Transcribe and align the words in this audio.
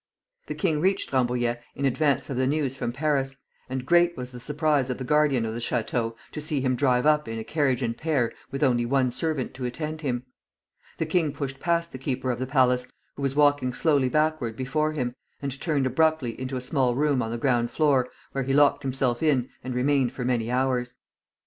The 0.47 0.55
king 0.55 0.81
reached 0.81 1.11
Rambouillet 1.13 1.59
in 1.75 1.85
advance 1.85 2.31
of 2.31 2.35
the 2.35 2.47
news 2.47 2.75
from 2.75 2.91
Paris, 2.91 3.35
and 3.69 3.85
great 3.85 4.17
was 4.17 4.31
the 4.31 4.39
surprise 4.39 4.89
of 4.89 4.97
the 4.97 5.03
guardian 5.03 5.45
of 5.45 5.53
the 5.53 5.59
Château 5.59 6.15
to 6.31 6.41
see 6.41 6.59
him 6.59 6.75
drive 6.75 7.05
up 7.05 7.27
in 7.27 7.37
a 7.37 7.43
carriage 7.43 7.83
and 7.83 7.95
pair 7.95 8.31
with 8.49 8.63
only 8.63 8.83
one 8.83 9.11
servant 9.11 9.53
to 9.53 9.65
attend 9.65 10.01
him. 10.01 10.25
The 10.97 11.05
king 11.05 11.31
pushed 11.31 11.59
past 11.59 11.91
the 11.91 11.99
keeper 11.99 12.31
of 12.31 12.39
the 12.39 12.47
palace, 12.47 12.87
who 13.15 13.21
was 13.21 13.35
walking 13.35 13.73
slowly 13.73 14.09
backward 14.09 14.55
before 14.57 14.93
him, 14.93 15.13
and 15.39 15.61
turned 15.61 15.85
abruptly 15.85 16.31
into 16.41 16.57
a 16.57 16.61
small 16.61 16.95
room 16.95 17.21
on 17.21 17.29
the 17.29 17.37
ground 17.37 17.69
floor, 17.69 18.09
where 18.31 18.43
he 18.43 18.53
locked 18.53 18.81
himself 18.81 19.21
in 19.21 19.49
and 19.63 19.75
remained 19.75 20.13
for 20.13 20.25
many 20.25 20.49
hours. 20.49 20.97